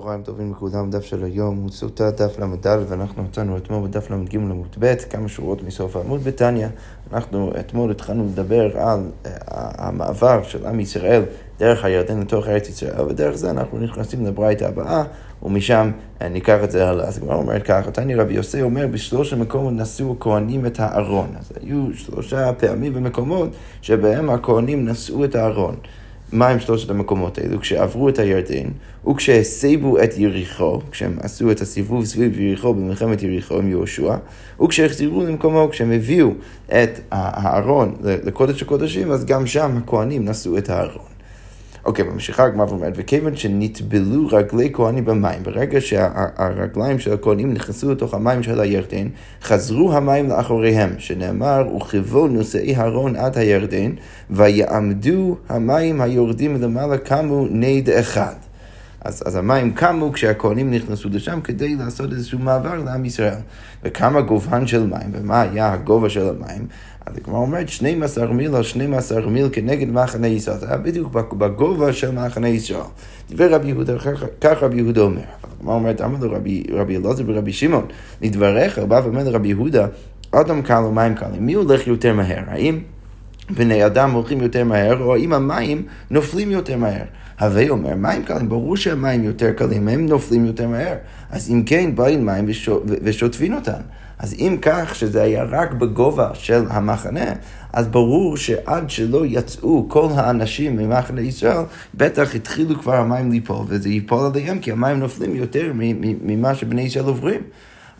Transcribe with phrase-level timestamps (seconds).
[0.00, 4.36] צהריים טובים לכולם, דף של היום הוא סוטה דף ל"ד ואנחנו מצאנו אתמול בדף ל"ג
[4.36, 6.66] עמוד ב', כמה שורות מסוף העמוד בתניא.
[7.12, 9.28] אנחנו אתמול התחלנו לדבר על uh,
[9.78, 11.22] המעבר של עם ישראל
[11.58, 15.04] דרך הירדן לתוך ארץ ישראל, ודרך זה אנחנו נכנסים לברייתא הבאה,
[15.42, 17.04] ומשם uh, ניקח את זה הלאה.
[17.04, 21.28] אז הגמרא אומרת ככה, תניא רבי יוסי אומר, בשלוש המקומות נשאו הכהנים את הארון.
[21.38, 23.50] אז היו שלושה פעמים ומקומות
[23.82, 25.74] שבהם הכהנים נשאו את הארון.
[26.32, 27.60] מהם שלושת המקומות האלו?
[27.60, 28.68] כשעברו את הירדן,
[29.10, 34.16] וכשהסבו את יריחו, כשהם עשו את הסיבוב סביב יריחו במלחמת יריחו עם יהושע,
[34.62, 36.30] וכשהחזירו למקומו, כשהם הביאו
[36.68, 41.11] את הארון לקודש הקודשים, אז גם שם הכהנים נשאו את הארון.
[41.84, 48.14] אוקיי, ממשיכה הגמרא ואומרת, וכיוון שנטבלו רגלי כהנים במים, ברגע שהרגליים של הכהנים נכנסו לתוך
[48.14, 49.08] המים של הירדן,
[49.42, 53.92] חזרו המים לאחוריהם, שנאמר, וכיבו נושאי הרון עד הירדן,
[54.30, 58.34] ויעמדו המים היורדים למעלה קמו נד אחד.
[59.04, 63.38] אז, אז המים קמו כשהכהנים נכנסו לשם כדי לעשות איזשהו מעבר לעם ישראל.
[63.82, 66.66] וכמה גובהן של מים, ומה היה הגובה של המים?
[67.06, 70.58] אז הגמרא אומרת 12 מיל על 12 מיל כנגד מחנה ישראל.
[70.58, 72.80] זה היה בדיוק בגובה של מחנה ישראל.
[73.28, 73.92] דיבר רבי יהודה,
[74.40, 75.20] כך רבי יהודה אומר.
[75.60, 76.32] הגמרא אומרת, אמר לו
[76.72, 77.86] רבי אלעזר ורבי שמעון,
[78.22, 79.86] לדבריך, בא ואומר לרבי יהודה,
[80.30, 82.42] אדם קל ומים קלים, מי הולך יותר מהר?
[82.46, 82.78] האם
[83.50, 87.04] בני אדם הולכים יותר מהר, או האם המים נופלים יותר מהר?
[87.40, 90.94] הווי אומר, מים קלים, ברור שהמים יותר קלים, הם נופלים יותר מהר.
[91.30, 92.46] אז אם כן, באים מים
[93.02, 93.80] ושוטפים אותם.
[94.22, 97.32] אז אם כך שזה היה רק בגובה של המחנה,
[97.72, 103.88] אז ברור שעד שלא יצאו כל האנשים ממחנה ישראל, בטח התחילו כבר המים ליפול, וזה
[103.88, 105.72] ייפול עליהם, כי המים נופלים יותר
[106.22, 107.40] ממה שבני ישראל עוברים.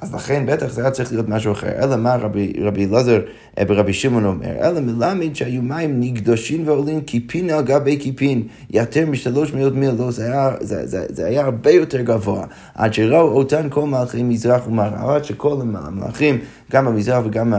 [0.03, 1.69] אז לכן בטח זה היה צריך להיות משהו אחר.
[1.83, 2.53] אלא מה רבי,
[2.91, 3.21] אלעזר
[3.67, 4.69] ברבי אה, שמעון אומר?
[4.69, 10.11] אלא מלמד שהיו מים נקדושים ועולים קיפין על גבי קיפין, יותר משלוש מאות מיל, לא,
[10.11, 12.45] זה היה, זה, זה, זה היה הרבה יותר גבוה.
[12.75, 16.39] עד שראו אותן כל מלכי מזרח ומערב, עד שכל המלכים,
[16.73, 17.55] גם במזרח וגם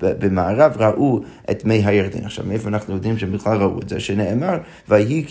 [0.00, 2.24] במערב, ראו את מי הירדן.
[2.24, 4.00] עכשיו, מאיפה אנחנו יודעים שהם בכלל ראו את זה?
[4.00, 4.58] שנאמר,
[4.88, 5.24] ויהי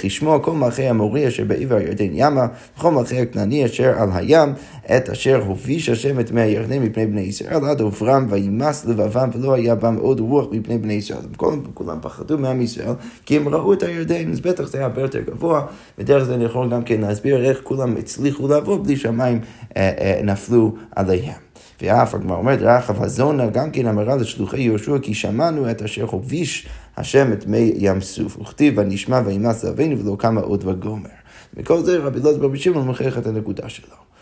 [0.00, 2.46] כשמו כל מלכי המורי אשר בעבר הירדן ימה,
[2.78, 4.52] וכל מלכי הכנעני אשר על הים,
[4.96, 9.54] את אשר הוביש השם את מי הירדן מפני בני ישראל עד עוברם וימס לבבם ולא
[9.54, 11.18] היה בם עוד רוח מפני בני ישראל.
[11.36, 12.92] כולם, כולם פחדו מעם ישראל
[13.26, 15.66] כי הם ראו את הירדן, אז בטח זה היה הרבה יותר גבוה,
[15.98, 19.40] ודרך זה אני יכול גם כן להסביר איך כולם הצליחו לעבור בלי שהמים
[19.76, 21.44] אה, אה, נפלו עליהם.
[21.82, 26.68] ואף הגמרא אומרת, רחב הזונה גם כן אמרה לשלוחי יהושע כי שמענו את אשר הוביש
[26.96, 31.08] השם את מי ים סוף, וכתיב ונשמע וימס אבינו ולא קמה עוד וגומר.
[31.56, 34.13] מכל זה רבי אלעזר ברבי שמעון מוכיח את הנקודה שלו.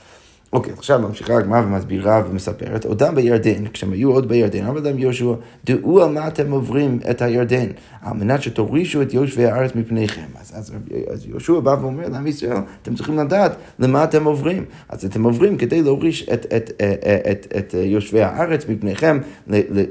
[0.53, 5.33] אוקיי, עכשיו ממשיכה הגמרא ומסבירה ומספרת, אותם בירדן, כשהם היו עוד בירדן, אמר להם יהושע,
[5.65, 7.67] דעו על מה אתם עוברים את הירדן,
[8.03, 10.27] על מנת שתורישו את יושבי הארץ מפניכם.
[10.41, 10.73] אז, אז,
[11.13, 14.65] אז יהושע בא ואומר לעם ישראל, אתם צריכים לדעת למה אתם עוברים.
[14.89, 19.19] אז אתם עוברים כדי להוריש את, את, את, את, את יושבי הארץ מפניכם,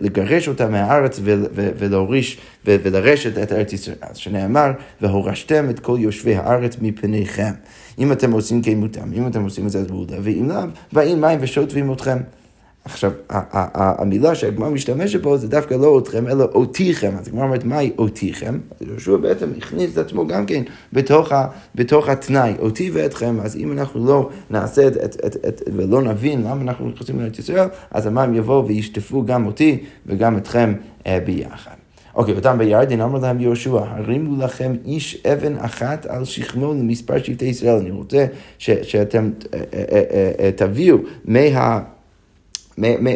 [0.01, 1.19] לגרש אותם מהארץ
[1.53, 3.95] ולהוריש ולרשת את ארץ ישראל.
[4.13, 7.51] שנאמר, והורשתם את כל יושבי הארץ מפניכם.
[7.99, 10.63] אם אתם עושים כן מותם, אם אתם עושים את זה אז בולדה, ואם לאו,
[10.93, 12.17] באים מים ושוטפים אתכם.
[12.85, 17.11] עכשיו, המילה שהגמרא משתמשת בו זה דווקא לא אתכם, אלא אותיכם.
[17.19, 18.59] אז הגמרא אומרת, מהי אותיכם?
[18.81, 20.63] אז יהושע בעצם הכניס את עצמו גם כן
[20.93, 23.39] בתוך, ה, בתוך התנאי, אותי ואתכם.
[23.39, 27.39] אז אם אנחנו לא נעשה את, את, את, את, ולא נבין למה אנחנו נכנסים לארץ
[27.39, 30.73] ישראל, אז המים יבואו וישטפו גם אותי וגם אתכם
[31.07, 31.80] אה, ביחד.
[32.15, 37.45] אוקיי, אותם בירדן אמר להם יהושע, הרימו לכם איש אבן אחת על שכמו למספר שבטי
[37.45, 37.75] ישראל.
[37.75, 38.25] אני רוצה
[38.57, 40.01] ש, שאתם אה, אה,
[40.39, 41.79] אה, תביאו מה...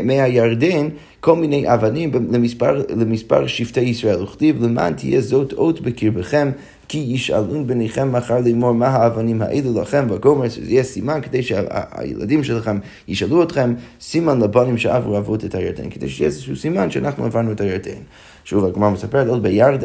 [0.03, 0.89] מהירדן
[1.19, 4.23] כל מיני אבנים למספר, למספר שבטי ישראל.
[4.23, 6.51] וכתיב למען תהיה זאת אות בקרבכם
[6.87, 12.43] כי ישאלון בניכם מחר לאמור מה האבנים האלו לכם, וגומר שזה יהיה סימן כדי שהילדים
[12.43, 17.51] שלכם ישאלו אתכם, סימן לבנים שעברו אבות את הירדן, כדי שיהיה איזשהו סימן שאנחנו עברנו
[17.51, 18.01] את הירדן.
[18.45, 19.27] שוב, הגמרא מספרת,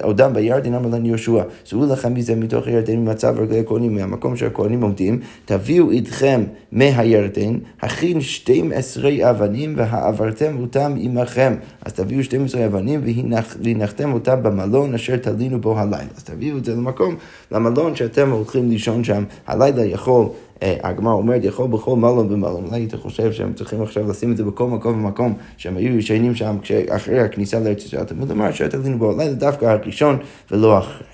[0.03, 4.83] עודם בירדן אמר לנו יהושע, שאו לכם מזה מתוך הירדן ממצב רגלי הכהנים, מהמקום שהכהנים
[4.83, 11.55] עומדים, תביאו איתכם מהירדן, הכין 12 אבנים והעברתם אותם עמכם.
[11.85, 13.01] אז תביאו 12 אבנים
[13.63, 16.05] והנחתם אותם במלון אשר תלינו בו הלילה.
[16.17, 17.15] אז תביאו את זה למקום,
[17.53, 20.29] למלון שאתם הולכים לישון שם, הלילה יכול
[20.63, 22.65] הגמרא אומרת, יכול בכל מלון ומלון.
[22.67, 26.35] אולי אתה חושב שהם צריכים עכשיו לשים את זה בכל מקום ומקום, שהם היו ישנים
[26.35, 26.59] שם
[26.89, 28.05] אחרי הכניסה לארץ ישראל.
[28.05, 30.19] תלמוד אמר שתלינו בו הלילה דווקא הראשון
[30.51, 31.07] ולא אחרי.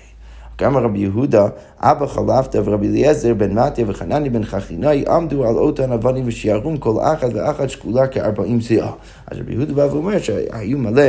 [0.61, 1.47] גם רבי יהודה,
[1.79, 6.99] אבא חלפתא ורבי אליעזר בן מתיה וחנני בן חכינאי עמדו על אותן אבנים ושיערום כל
[7.01, 8.91] אחת ואחת שקולה כארבעים זיעה.
[9.27, 11.03] אז רבי יהודה בא ואומר שהיו מלא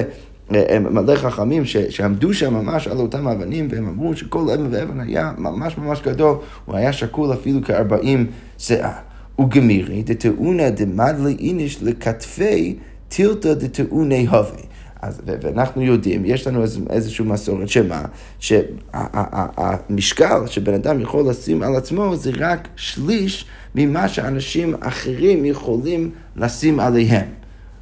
[0.81, 5.33] מלא חכמים ש, שעמדו שם ממש על אותם אבנים, והם אמרו שכל אבן ואבן היה
[5.39, 8.27] ממש ממש גדול, הוא היה שקול אפילו כארבעים
[8.59, 8.93] שאה.
[9.41, 12.77] וגמירי דתאונה דמדלי איניש לכתפי
[13.09, 14.63] טילתא דתאוני הווה.
[15.03, 18.05] אז, ואנחנו יודעים, יש לנו איזושהי מסורת שמה,
[18.39, 26.81] שהמשקל שבן אדם יכול לשים על עצמו זה רק שליש ממה שאנשים אחרים יכולים לשים
[26.81, 27.27] עליהם.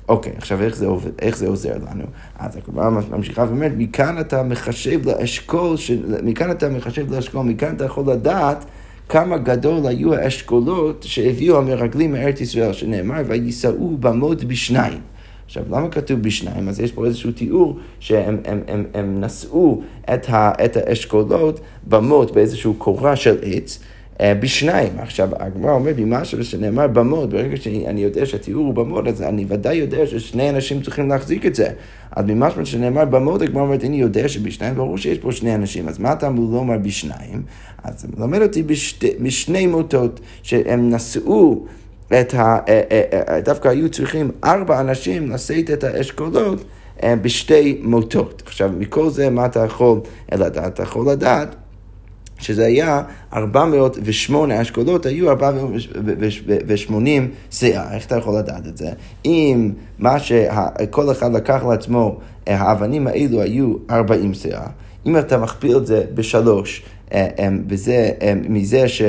[0.08, 2.05] אוקיי, עכשיו איך זה, עובד, איך זה עוזר לנו?
[2.38, 5.91] אז הגמרא ממשיכה ואומרת, מכאן אתה מחשב לאשכול, ש...
[6.23, 8.64] מכאן אתה מחשב לאשכול, מכאן אתה יכול לדעת
[9.08, 15.00] כמה גדול היו האשכולות שהביאו המרגלים מארץ ישראל, שנאמר, ויישאו במות בשניים.
[15.47, 16.69] עכשיו, למה כתוב בשניים?
[16.69, 19.82] אז יש פה איזשהו תיאור שהם הם, הם, הם נשאו
[20.14, 23.79] את, ה, את האשכולות במות באיזשהו קורה של עץ.
[24.20, 24.92] אה, בשניים.
[24.98, 29.44] עכשיו, הגמרא אומרת לי משהו שנאמר במות, ברגע שאני יודע שהתיאור הוא במות, אז אני
[29.48, 31.68] ודאי יודע ששני אנשים צריכים להחזיק את זה.
[32.16, 35.98] אז ממשמע שנאמר במות, הגמרא אומרת, אני יודע שבשניים, ברור שיש פה שני אנשים, אז
[35.98, 37.42] מה אתה אמור לומר בשניים?
[37.84, 38.62] אז זה מלמד אותי
[39.20, 41.66] בשני מוטות, שהם נשאו
[42.20, 42.58] את ה...
[42.69, 42.82] אה,
[43.28, 46.64] אה, דווקא היו צריכים ארבע אנשים לשאת את האשכולות
[47.04, 48.42] בשתי מוטות.
[48.46, 50.00] עכשיו, מכל זה, מה אתה יכול
[50.32, 50.66] לדעת?
[50.66, 51.56] אתה יכול לדעת
[52.38, 53.02] שזה היה
[53.32, 57.94] 408 אשכולות, היו 480 שאה.
[57.94, 58.90] איך אתה יכול לדעת את זה?
[59.24, 64.66] אם מה שכל אחד לקח לעצמו, האבנים האלו היו 40 שאה,
[65.06, 66.82] אם אתה מכפיל את זה בשלוש,
[67.68, 68.10] וזה
[68.48, 69.02] מזה ש...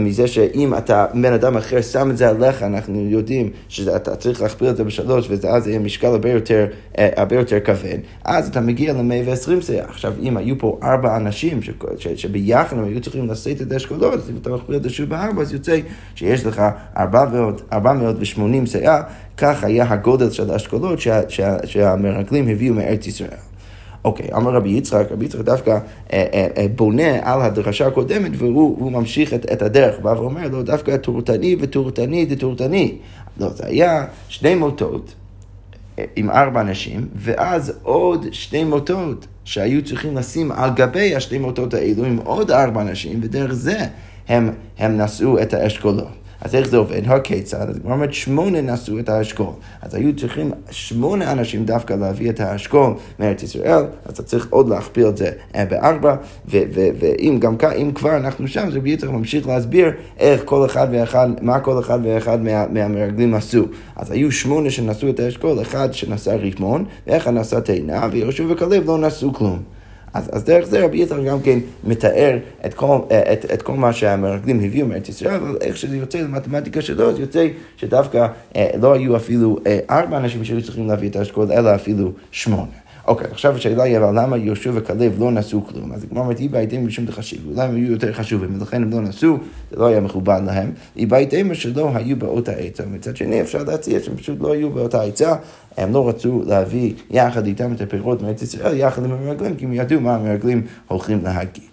[0.00, 4.68] מזה שאם אתה, בן אדם אחר שם את זה עליך, אנחנו יודעים שאתה צריך להכפיל
[4.68, 6.66] את זה בשלוש, ואז יהיה משקל הרבה יותר,
[6.98, 9.84] אה, הרבה יותר כבד, אז אתה מגיע ל-120 שאה.
[9.84, 14.14] עכשיו, אם היו פה ארבע אנשים ש, ש, שביחד הם היו צריכים לשאת את האשכולות,
[14.14, 15.78] אז אם אתה מכפיל את זה שוב בארבע, אז יוצא
[16.14, 16.62] שיש לך
[16.96, 19.02] 480 שאה,
[19.36, 20.98] כך היה הגודל של האשכולות
[21.66, 23.53] שהמרגלים הביאו מארץ ישראל.
[24.04, 25.78] אוקיי, אמר רבי יצחק, רבי יצחק דווקא אה,
[26.12, 30.96] אה, אה, בונה על הדרשה הקודמת והוא ממשיך את, את הדרך, בא ואומר לו דווקא
[30.96, 32.94] טורטני וטורטני דטורטני.
[33.40, 35.14] לא, זה היה שני מוטות
[36.16, 42.04] עם ארבע אנשים, ואז עוד שני מוטות שהיו צריכים לשים על גבי השני מוטות האלו
[42.04, 43.78] עם עוד ארבע אנשים, ודרך זה
[44.28, 46.23] הם, הם נשאו את האשכולות.
[46.44, 47.02] אז איך זה עובד?
[47.06, 47.70] הכיצד?
[47.70, 49.52] אז כבר אומרת שמונה נשאו את האשכול.
[49.82, 54.68] אז היו צריכים שמונה אנשים דווקא להביא את האשכול מארץ ישראל, אז אתה צריך עוד
[54.68, 56.16] להכפיל את זה אה, בארבע,
[56.48, 61.60] ואם גם אם כבר אנחנו שם, זה בדיוק ממשיך להסביר איך כל אחד ואחד, מה
[61.60, 63.64] כל אחד ואחד מה, מהמרגלים עשו.
[63.96, 68.98] אז היו שמונה שנשאו את האשכול, אחד שנשא רימון, ואחד נשא תאנה, ויהושע וכלב לא
[68.98, 69.62] נשאו כלום.
[70.14, 72.98] אז, אז דרך זה רבי יצחק גם כן מתאר את כל,
[73.32, 77.18] את, את כל מה שהמרגלים הביאו מארץ ישראל, אבל איך שזה יוצא למתמטיקה שלו, אז
[77.18, 78.26] יוצא שדווקא
[78.56, 82.83] אה, לא היו אפילו אה, ארבע אנשים שהיו צריכים להביא את האשכול, אלא אפילו שמונה.
[83.06, 85.92] אוקיי, עכשיו השאלה היא, אבל למה יהושע וכלב לא נשאו כלום?
[85.92, 89.00] אז הגמרא אומרת, אי בעיתים משום דחשיב, אולי הם היו יותר חשובים, ולכן הם לא
[89.00, 89.36] נשאו,
[89.70, 90.72] זה לא היה מכובד להם.
[90.96, 92.82] אי בעיתים שלא היו באותה עצה.
[92.92, 95.34] מצד שני, אפשר להציע שהם פשוט לא היו באותה עצה,
[95.76, 99.72] הם לא רצו להביא יחד איתם את הפירות מארץ ישראל, יחד עם המרגלים, כי הם
[99.72, 101.64] ידעו מה המרגלים הולכים להגיד.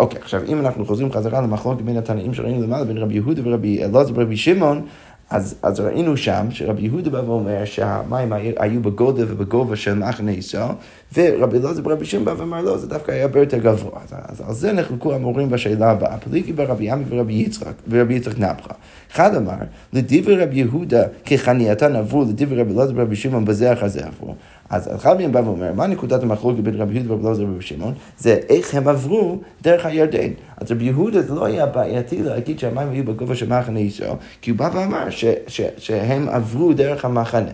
[0.00, 3.84] אוקיי, עכשיו אם אנחנו חוזרים חזרה למחלוקת בין התנאים שראינו למעלה, בין רבי יהודה ורבי
[3.84, 4.82] אלעזר ורבי שמעון,
[5.30, 10.68] אז, אז ראינו שם שרבי יהודה בא ואומר שהמים היו בגודל ובגובה של מחנה ישראל,
[11.14, 14.00] ורבי אלעזר ברבי שמעון בא ואמר לא, זה דווקא היה הרבה יותר גבוה.
[14.04, 18.38] אז, אז על זה נחלקו המורים בשאלה הבאה, פליקי ברבי עמי ורבי יצחק, ורבי יצחק
[18.38, 18.74] נפחה.
[19.12, 19.52] אחד אמר,
[19.92, 24.34] לדברי רבי יהודה כחנייתן עברו, לדברי רבי אלעזר ברבי שמעון בזה אחר זה עברו.
[24.70, 27.94] אז אחד מהם בא ואומר, מה נקודת המחלוקת בין רבי יהודה ורבי אלעזר ורבי שמעון?
[28.18, 30.32] זה איך הם עברו דרך הירדן.
[30.56, 34.12] אז רבי יהודה זה לא היה בעייתי להגיד שהמים היו בגובה של מחנה ישראל,
[34.42, 37.50] כי הוא בא ואמר ש, ש, שהם עברו דרך המחנה.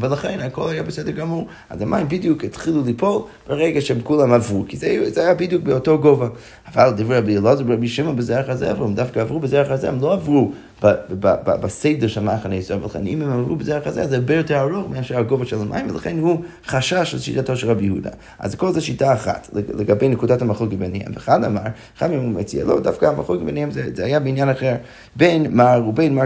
[0.00, 1.46] ולכן הכל היה בסדר גמור.
[1.70, 5.98] אז המים בדיוק התחילו ליפול ברגע שהם כולם עברו, כי זה, זה היה בדיוק באותו
[5.98, 6.28] גובה.
[6.74, 10.12] אבל דברי רבי אלעזר ורבי שמעון בזרח הזה, הם דווקא עברו בזרח הזה, הם לא
[10.12, 10.52] עברו
[11.44, 15.18] בסדר של מחנה ישראל, ולכן אם הם עברו בזרח הזה, זה הרבה יותר ארוך מאשר
[15.18, 18.10] הגובה של המים, ולכן הוא חשש על שיטתו של רבי יהודה.
[18.38, 21.12] אז כל זה שיטה אחת, לגבי נקודת המחלוקת ביניהם.
[21.14, 21.60] ואחד אמר,
[21.98, 24.74] אחד מהם מציע, לא, דווקא המחלוקת ביניהם זה, זה היה בעניין אחר.
[25.16, 26.24] בין מר ובין מר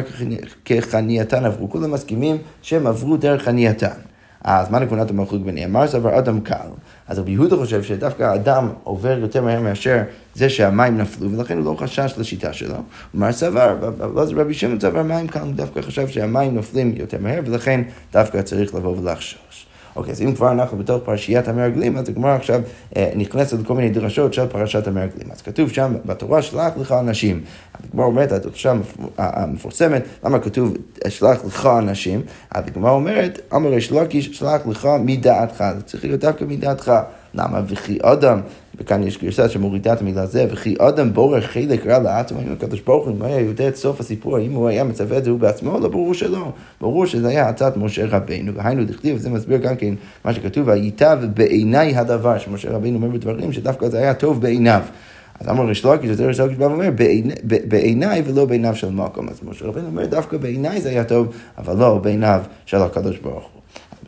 [0.65, 4.12] כחנייתן עברו, כולם מסכימים שהם עברו דרך חנייתן.
[4.45, 5.73] אז מה נקודת המחלוקת ביניהם?
[5.73, 6.69] מר סבר אדם קל.
[7.09, 10.03] אז רבי יהודה חושב שדווקא האדם עובר יותר מהר מאשר
[10.35, 12.77] זה שהמים נפלו, ולכן הוא לא חשש לשיטה שלו.
[13.15, 13.77] מר סבר,
[14.25, 17.81] זה רבי שמעון סבר מים קל, הוא דווקא חשב שהמים נופלים יותר מהר, ולכן
[18.13, 19.67] דווקא צריך לבוא ולחשוש.
[19.97, 22.61] אוקיי, אז אם כבר אנחנו בתוך פרשיית המרגלים, אז הגמרא עכשיו
[22.97, 25.31] אה, נכנסת לכל מיני דרשות של פרשת המרגלים.
[25.33, 27.41] אז כתוב שם בתורה, שלח לך אנשים.
[27.75, 28.73] הגמרא אומרת, הדרשה
[29.19, 30.75] המפורסמת, למה כתוב,
[31.09, 32.23] שלח לך אנשים?
[32.51, 35.65] אז הגמרא אומרת, אמר ריש לקיש, שלח לך מדעתך.
[35.77, 36.93] זה צריך להיות דווקא מדעתך.
[37.35, 37.61] למה?
[37.69, 38.41] וכי אדם,
[38.79, 42.81] וכאן יש גרסה שמורידה את המילה זה, וכי אדם בורר חלק רע לאטום, אם הקדוש
[42.81, 45.81] ברוך הוא היה יודע את סוף הסיפור, האם הוא היה מצווה את זה הוא בעצמו,
[45.81, 46.53] לא ברור שלא.
[46.81, 51.19] ברור שזה היה הצעת משה רבינו, והיינו דכתיב, וזה מסביר גם כן מה שכתוב, וייטב
[51.35, 54.83] בעיניי הדבר, שמשה רבינו אומר בדברים שדווקא זה היה טוב בעיניו.
[55.41, 56.91] אז אמר ריש לוקיש, אז ריש לוקיש בא ואומר,
[57.45, 59.29] בעיניי ולא בעיניו של מקום.
[59.29, 61.27] אז משה רבינו אומר, דווקא בעיניי זה היה טוב,
[61.59, 63.63] אבל לא בעיניו של הקדוש ברוך הוא.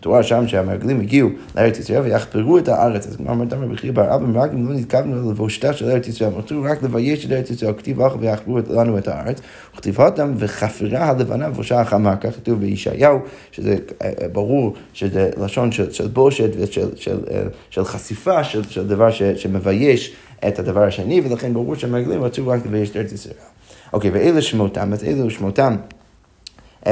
[0.05, 3.07] בתורה שם שהמרגלים הגיעו לארץ ישראל ויחפרו את הארץ.
[3.07, 6.39] אז כמו אומרת אמר בכי בר אבא מרגלים לא נתכוונו לבושתה של ארץ ישראל, הם
[6.39, 9.41] רצו רק לבייש את ארץ ישראל, כתיב אחר ויחפרו לנו את הארץ,
[9.75, 13.19] וכתיב אותם וחפירה הלבנה ובושה החמה, כך כתוב בישעיהו,
[13.53, 18.63] שזה אה, אה, ברור שזה לשון של, של בושת ושל של, אה, של חשיפה, של,
[18.69, 20.15] של דבר ש, שמבייש
[20.49, 23.35] את הדבר השני, ולכן ברור שהמרגלים רצו רק לבייש את ארץ ישראל.
[23.93, 25.77] אוקיי, ואלה שמותם, אז אלו שמותם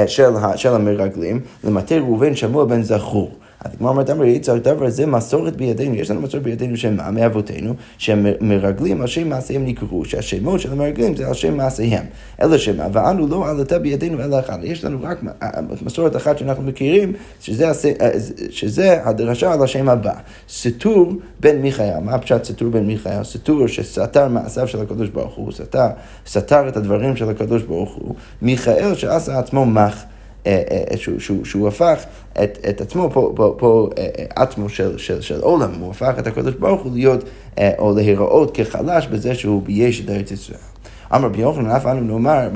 [0.07, 3.31] של, של המרגלים, למטה ראובן שמוע בן זכור.
[3.63, 6.97] אז הגמרא אומרת, אמר רבי יצחק, דבר זה מסורת בידינו, יש לנו מסורת בידינו שהם
[7.11, 12.05] מאבותינו, שהמרגלים על שם מעשיהם נקראו, שהשמות של המרגלים זה על שם מעשיהם.
[12.41, 14.59] אלא שמה, ואנו לא עלתה בידינו אלא אחד.
[14.63, 15.17] יש לנו רק
[15.81, 18.09] מסורת אחת שאנחנו מכירים, שזה, אה,
[18.49, 20.13] שזה הדרשה על השם הבא.
[20.49, 23.23] סתור בן מיכאל, מה פשט סתור בן מיכאל?
[23.23, 25.87] סתור שסתר מעשיו של הקדוש ברוך הוא, סתר,
[26.27, 30.05] סתר את הדברים של הקדוש ברוך הוא, מיכאל שעשה עצמו מח.
[30.47, 32.03] אה, אה, שהוא, שהוא, שהוא הפך
[32.43, 36.27] את, את עצמו פה, פה, פה אה, עצמו של, של, של עולם, הוא הפך את
[36.27, 37.23] הקדוש ברוך הוא להיות
[37.77, 40.59] או להיראות כחלש בזה שהוא בייש את ארץ ישראל.
[41.15, 42.49] אמר רבי יוחנן, אף אנו נאמר,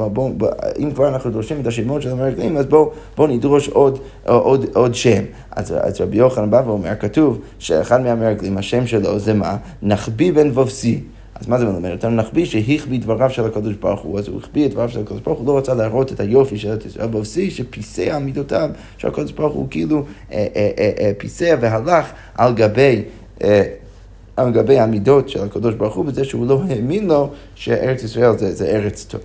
[0.80, 4.96] אם כבר אנחנו דורשים את השמות של המרגלים, אז בואו בוא נדרוש עוד, עוד, עוד
[4.96, 5.24] שם.
[5.52, 9.58] אז, אז רבי יוחנן בא ואומר, כתוב שאחד מהמרגלים, השם שלו זה מה?
[9.82, 11.02] נחבי בן וובסי.
[11.40, 12.16] אז מה זה מלמד אותנו?
[12.16, 15.40] נחביא שהחביא דבריו של הקדוש ברוך הוא, אז הוא החביא את דבריו של הקדוש ברוך
[15.40, 19.68] הוא, לא רצה להראות את היופי של ישראל, והפסיק שפיסע מידותיו של הקדוש ברוך הוא
[19.70, 23.02] כאילו אה, אה, אה, פיסע והלך על גבי...
[24.38, 28.56] על גבי המידות של הקדוש ברוך הוא, בזה שהוא לא האמין לו שארץ ישראל זה,
[28.56, 29.22] זה ארץ טוב.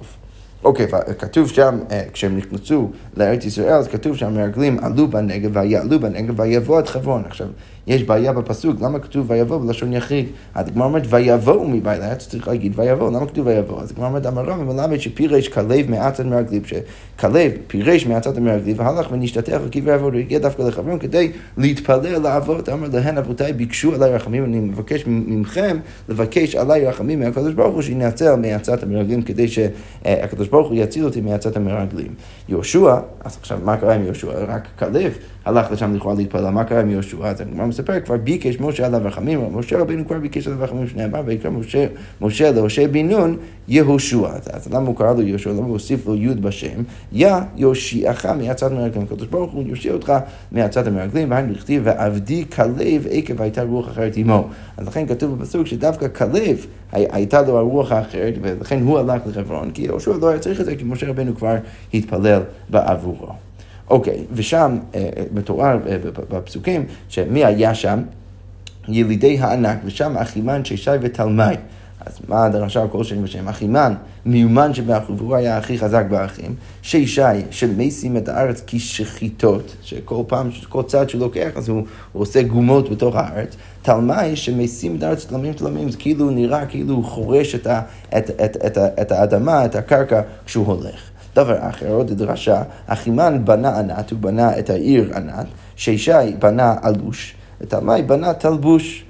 [0.64, 1.78] אוקיי, okay, כתוב שם,
[2.12, 7.22] כשהם נכנסו לארץ ישראל, אז כתוב שהמרגלים עלו בנגב ויעלו בנגב ויבוא עד חברון.
[7.26, 7.46] עכשיו,
[7.86, 10.26] יש בעיה בפסוק, למה כתוב ויבוא בלשון יחיד?
[10.54, 13.80] אז הגמרא אומרת ויבואו מבעיה, היה צריך להגיד ויבואו, למה כתוב ויבואו?
[13.80, 19.12] אז הגמרא אומרת אמר רבי מלמד שפירש כלב מעצת מרגלים, שכלב פירש מעצת המרגלים והלך
[19.12, 24.44] ונשתתח לקברי הוא הגיע דווקא לחברון כדי להתפלל לאבות, אמר להן אבותיי ביקשו עליי רחמים,
[24.44, 25.76] אני מבקש מכם
[26.08, 31.20] לבקש עליי רחמים מהקדוש ברוך הוא שינצל מעצת המרגלים כדי שהקדוש ברוך הוא יציל אותי
[31.20, 32.14] מעצת המרגלים.
[32.48, 34.28] יהושע, אז עכשיו מה קרה עם יהושע?
[34.48, 35.18] רק כלב.
[35.44, 37.26] הלך לשם לכאורה להתפלל, מה קרה עם יהושע?
[37.26, 41.22] אז הגמרא מספר, כבר ביקש משה עליו רחמים, משה רבינו כבר ביקש עליו רחמים, שנאמר,
[41.26, 41.86] ויקרא משה,
[42.20, 43.36] משה להושע בן נון
[43.68, 44.28] יהושע.
[44.52, 45.50] אז למה הוא קרא לו יהושע?
[45.50, 46.82] למה הוא הוסיף לו י' בשם?
[47.12, 49.02] יא יושיעך מעצת המרגלים.
[49.02, 50.12] הקדוש ברוך הוא יושיע אותך
[50.52, 54.48] מעצת המרגלים, והיינו לכתיב, ועבדי כלב עקב הייתה רוח אחרת עמו.
[54.76, 59.82] אז לכן כתוב בפסוק שדווקא כלב הייתה לו הרוח האחרת, ולכן הוא הלך לחברון, כי
[59.82, 61.56] יהושע לא היה צריך את זה, כי משה רבינו כבר
[61.94, 63.28] התפלל בעבורו.
[63.90, 65.96] אוקיי, ושם אה, אה, מתואר אה,
[66.30, 68.02] בפסוקים, שמי היה שם?
[68.88, 71.54] ילידי הענק, ושם אחימן, שישי ותלמי.
[72.06, 73.48] אז מה הדרשה כל שם ושם?
[73.48, 73.94] אחימן,
[74.26, 76.54] מיומן שבאחו, והוא היה הכי חזק באחים.
[76.82, 82.42] שישי, שמסים את הארץ כשחיטות, שכל פעם, כל צעד שהוא לוקח, אז הוא, הוא עושה
[82.42, 83.56] גומות בתוך הארץ.
[83.82, 87.80] תלמי, שמסים את הארץ תלמים תלמים, זה כאילו נראה כאילו הוא חורש את, ה,
[88.18, 91.11] את, את, את, את, את האדמה, את הקרקע, כשהוא הולך.
[91.36, 95.46] דבר אחר, עוד דרשה, אחימן בנה ענת, הוא בנה את העיר ענת,
[95.76, 99.04] שישי בנה אלוש, ותלמי בנה תלבוש.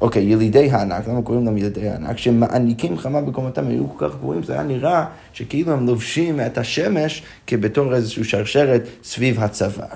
[0.00, 2.18] אוקיי, ילידי הענק, למה קוראים להם ילידי הענק?
[2.18, 7.22] שמעניקים חמה בקומתם, היו כל כך גבוהים, זה היה נראה שכאילו הם לובשים את השמש
[7.46, 9.86] כבתור איזושהי שרשרת סביב הצוואר.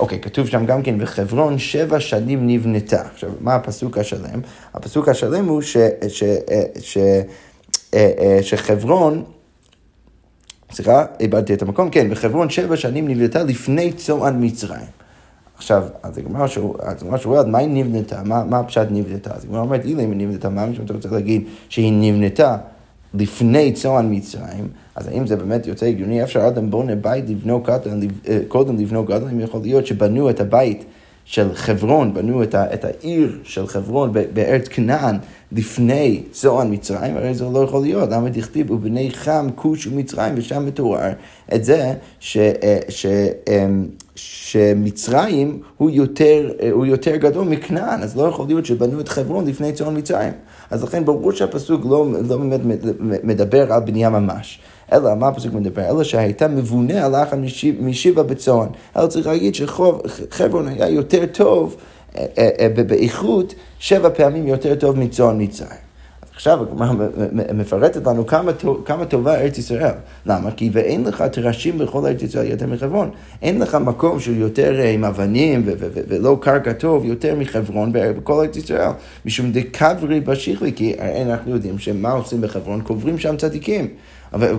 [0.00, 3.02] אוקיי, כתוב שם גם כן, בחברון שבע שנים נבנתה.
[3.14, 4.40] עכשיו, מה הפסוק השלם?
[4.74, 5.76] הפסוק השלם הוא ש,
[6.08, 6.24] ש,
[6.80, 6.98] ש,
[7.94, 7.98] ש,
[8.40, 9.24] שחברון...
[10.72, 14.86] סליחה, איבדתי את המקום, כן, בחברון שבע שנים נבנתה לפני צוען מצרים.
[15.56, 16.46] עכשיו, אז הגמרא
[17.16, 18.22] שואלת, מה היא נבנתה?
[18.24, 19.30] מה, מה הפשט נבנתה?
[19.34, 22.56] אז הגמרא אומרת, אילא אם היא נבנתה, מה אתה רוצה להגיד שהיא נבנתה
[23.14, 24.68] לפני צוען מצרים?
[24.94, 26.22] אז האם זה באמת יוצא הגיוני?
[26.22, 30.40] אפשר אדם בונה בית לבנו קטן, אה, קודם לבנו גדול, אם יכול להיות שבנו את
[30.40, 30.84] הבית
[31.24, 35.16] של חברון, בנו את, ה, את העיר של חברון בארץ כנען
[35.56, 40.66] לפני צאן מצרים, הרי זה לא יכול להיות, למה דכתיב ובני חם כוש ומצרים ושם
[40.66, 41.12] מתואר
[41.54, 43.06] את זה ש, אה, ש,
[43.48, 49.08] אמ, שמצרים הוא יותר, אה, הוא יותר גדול מכנען, אז לא יכול להיות שבנו את
[49.08, 50.32] חברון לפני צאן מצרים.
[50.70, 52.60] אז לכן ברור שהפסוק לא, לא באמת
[53.22, 54.60] מדבר על בנייה ממש.
[54.92, 55.90] אלא מה הפסוק מדבר?
[55.90, 57.38] אלא שהייתה מבונה אחת
[57.80, 58.66] משיבה בצאן.
[58.96, 62.01] אלא צריך להגיד שחברון היה יותר טוב אה, אה, אה,
[62.86, 65.92] באיכות שבע פעמים יותר טוב מצאן מצרים.
[66.34, 66.92] עכשיו הגמרא
[67.54, 68.52] מפרטת לנו כמה,
[68.84, 69.94] כמה טובה ארץ ישראל.
[70.26, 70.50] למה?
[70.50, 73.10] כי ואין לך תרשים בכל ארץ ישראל יותר מחברון.
[73.42, 75.62] אין לך מקום שהוא יותר עם אבנים
[76.08, 78.90] ולא קרקע טוב יותר מחברון בכל ארץ ישראל.
[79.26, 80.94] משום דקברי בשכלי, כי
[81.26, 82.80] אנחנו יודעים שמה עושים בחברון?
[82.80, 83.88] קוברים שם צדיקים.
[84.32, 84.58] אבל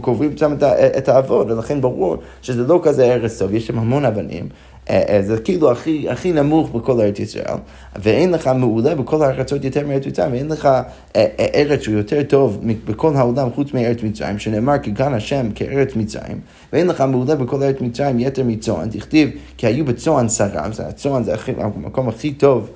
[0.00, 0.54] קוברים שם
[0.98, 4.48] את האבות, ולכן ברור שזה לא כזה ארץ טוב, יש שם המון אבנים.
[4.90, 7.56] אה, אה, זה כאילו הכי, הכי נמוך בכל ארץ ישראל,
[7.96, 10.68] ואין לך מעולה בכל הארצות יותר מארץ מצרים, ואין לך
[11.16, 15.96] אה, ארץ שהוא יותר טוב בכל העולם חוץ מארץ מצרים, שנאמר כי כאן השם כארץ
[15.96, 16.40] מצרים,
[16.72, 21.34] ואין לך מעולה בכל ארץ מצרים יתר מצאן, תכתיב כי היו בצאן שרה, הצאן זה
[21.58, 22.70] המקום הכי טוב.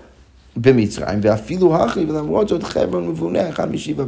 [0.60, 4.04] במצרים, ואפילו הכי, ולמרות זאת חברון מבונה אחד משבע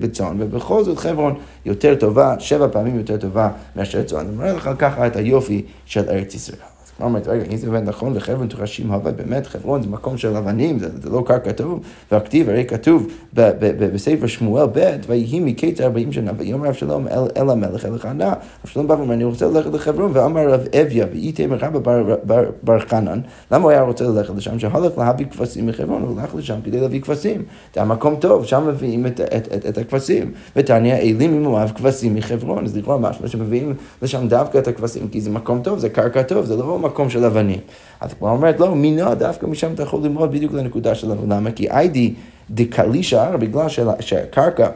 [0.00, 1.34] בצאן, ובכל זאת חברון
[1.66, 4.18] יותר טובה, שבע פעמים יותר טובה מאשר צאן.
[4.18, 6.75] אני אומר לך ככה את היופי של ארץ ישראל.
[7.00, 10.78] אומרת, רגע, אם זה באמת נכון, וחברון תורשים הווה, באמת חברון זה מקום של אבנים,
[10.78, 11.80] זה, זה לא קרקע טוב,
[12.12, 17.84] והכתיב, הרי כתוב בספר שמואל ב', ויהי מקץ ארבעים שנה, ויאמר אבשלום אל, אל המלך,
[17.84, 18.32] אל החנה,
[18.64, 22.78] אבשלום בא ואומר, אני רוצה ללכת לחברון, ואמר רב אביה, ואיתם רבא בר, בר, בר
[22.78, 23.20] חנן,
[23.52, 24.58] למה הוא היה רוצה ללכת לשם?
[24.58, 27.42] שהלך להביא כבשים מחברון, הוא הלך לשם כדי להביא כבשים.
[27.74, 30.32] זה המקום טוב, שם מביאים את, את, את, את הכבשים.
[30.56, 35.30] ותניא, אלים ממואב, כבשים מחברון, אז לכאורה משהו שמביאים לשם דווקא את הכבשים, כי זה
[35.30, 37.60] מקום טוב, זה קרקע טוב, זה לא מקום של אבנים.
[38.00, 41.22] אז כבר אומרת, לא, מינו, דווקא משם אתה יכול ללמוד בדיוק לנקודה שלנו.
[41.28, 41.50] למה?
[41.50, 42.14] כי איידי
[42.50, 43.66] דקלישה, בגלל
[44.00, 44.68] שהקרקע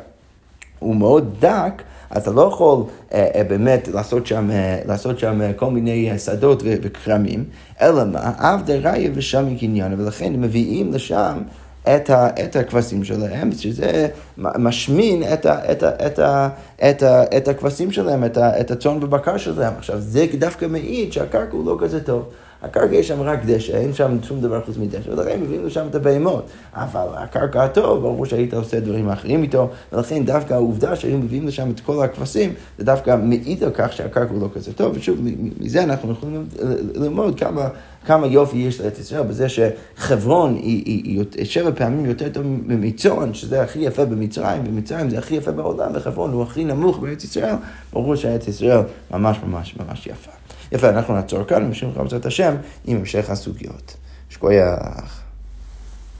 [0.78, 1.82] הוא מאוד דק,
[2.16, 6.18] אתה לא יכול אה, אה, באמת לעשות שם, אה, לעשות שם אה, כל מיני אה,
[6.18, 7.44] שדות וכרמים,
[7.80, 8.32] אלא מה?
[8.38, 11.38] אב דראיה ושם קניין, ולכן מביאים לשם
[11.82, 16.48] את, ה, את הכבשים שלהם, שזה משמין את, ה, את, ה, את, ה,
[16.90, 19.72] את, ה, את הכבשים שלהם, את, ה, את הצאן ובקר שלהם.
[19.78, 22.28] עכשיו, זה דווקא מעיד שהקרקע הוא לא כזה טוב.
[22.62, 25.94] הקרקע יש שם רק דשא, אין שם שום דבר חוץ מדשא, ולכן מביאים לשם את
[25.94, 26.50] הבהמות.
[26.74, 31.70] אבל הקרקע הטוב, ברור שהיית עושה דברים אחרים איתו, ולכן דווקא העובדה שהיו מביאים לשם
[31.70, 35.18] את כל הכבשים, זה דווקא מעיד על כך שהקרקע הוא לא כזה טוב, ושוב,
[35.60, 36.46] מזה אנחנו יכולים
[36.94, 37.68] ללמוד כמה...
[38.06, 43.34] כמה יופי יש לארץ ישראל בזה שחברון היא, היא, היא שבע פעמים יותר טוב ממצון,
[43.34, 47.54] שזה הכי יפה במצרים, ומצרים זה הכי יפה בעולם, וחברון הוא הכי נמוך בארץ ישראל,
[47.92, 50.30] ברור שארץ ישראל ממש ממש ממש יפה.
[50.72, 52.54] יפה, אנחנו נעצור כאן, ונמשיך בעזרת השם
[52.84, 53.96] עם המשך הסוגיות.
[54.30, 55.19] שכוייח.